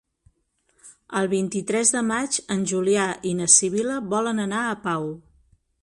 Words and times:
El 1.19 1.29
vint-i-tres 1.33 1.93
de 1.97 2.03
maig 2.09 2.39
en 2.57 2.65
Julià 2.73 3.05
i 3.33 3.35
na 3.43 3.53
Sibil·la 3.59 4.03
volen 4.15 4.47
anar 4.49 4.65
a 4.71 4.77
Pau. 4.89 5.09